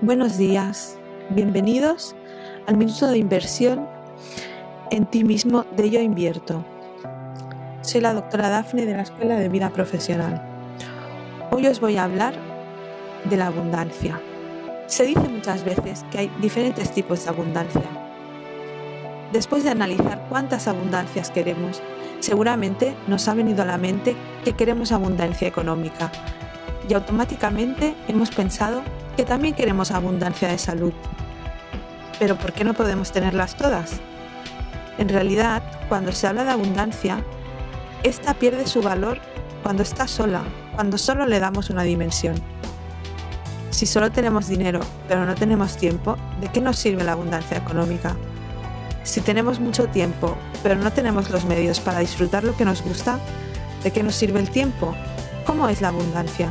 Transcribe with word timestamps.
Buenos 0.00 0.38
días, 0.38 0.96
bienvenidos 1.28 2.14
al 2.68 2.76
minuto 2.76 3.08
de 3.08 3.18
inversión 3.18 3.84
en 4.92 5.06
ti 5.06 5.24
mismo 5.24 5.64
de 5.76 5.90
Yo 5.90 6.00
Invierto. 6.00 6.64
Soy 7.82 8.02
la 8.02 8.14
doctora 8.14 8.48
Dafne 8.48 8.86
de 8.86 8.92
la 8.94 9.02
Escuela 9.02 9.34
de 9.34 9.48
Vida 9.48 9.70
Profesional. 9.70 10.40
Hoy 11.50 11.66
os 11.66 11.80
voy 11.80 11.96
a 11.96 12.04
hablar 12.04 12.34
de 13.28 13.36
la 13.36 13.48
abundancia. 13.48 14.20
Se 14.86 15.04
dice 15.04 15.28
muchas 15.28 15.64
veces 15.64 16.04
que 16.12 16.18
hay 16.18 16.32
diferentes 16.40 16.92
tipos 16.92 17.24
de 17.24 17.30
abundancia. 17.30 17.82
Después 19.32 19.64
de 19.64 19.70
analizar 19.70 20.26
cuántas 20.28 20.68
abundancias 20.68 21.32
queremos, 21.32 21.82
seguramente 22.20 22.94
nos 23.08 23.26
ha 23.26 23.34
venido 23.34 23.62
a 23.62 23.66
la 23.66 23.78
mente 23.78 24.14
que 24.44 24.52
queremos 24.52 24.92
abundancia 24.92 25.48
económica 25.48 26.12
y 26.88 26.94
automáticamente 26.94 27.94
hemos 28.08 28.30
pensado 28.30 28.82
que 29.16 29.24
también 29.24 29.54
queremos 29.54 29.90
abundancia 29.90 30.48
de 30.48 30.58
salud. 30.58 30.92
Pero 32.18 32.36
¿por 32.36 32.52
qué 32.52 32.64
no 32.64 32.74
podemos 32.74 33.12
tenerlas 33.12 33.56
todas? 33.56 34.00
En 34.98 35.08
realidad, 35.08 35.62
cuando 35.88 36.12
se 36.12 36.26
habla 36.26 36.44
de 36.44 36.50
abundancia, 36.50 37.24
esta 38.02 38.34
pierde 38.34 38.66
su 38.66 38.82
valor 38.82 39.18
cuando 39.62 39.82
está 39.82 40.06
sola, 40.06 40.42
cuando 40.74 40.98
solo 40.98 41.26
le 41.26 41.40
damos 41.40 41.70
una 41.70 41.82
dimensión. 41.82 42.36
Si 43.70 43.86
solo 43.86 44.10
tenemos 44.10 44.48
dinero 44.48 44.80
pero 45.06 45.24
no 45.24 45.34
tenemos 45.34 45.76
tiempo, 45.76 46.16
¿de 46.40 46.48
qué 46.48 46.60
nos 46.60 46.78
sirve 46.78 47.04
la 47.04 47.12
abundancia 47.12 47.58
económica? 47.58 48.16
Si 49.04 49.20
tenemos 49.20 49.60
mucho 49.60 49.86
tiempo 49.86 50.36
pero 50.62 50.74
no 50.74 50.92
tenemos 50.92 51.30
los 51.30 51.44
medios 51.44 51.80
para 51.80 52.00
disfrutar 52.00 52.44
lo 52.44 52.56
que 52.56 52.64
nos 52.64 52.82
gusta, 52.82 53.18
¿de 53.84 53.92
qué 53.92 54.02
nos 54.02 54.14
sirve 54.14 54.40
el 54.40 54.50
tiempo? 54.50 54.94
¿Cómo 55.46 55.68
es 55.68 55.80
la 55.80 55.88
abundancia? 55.88 56.50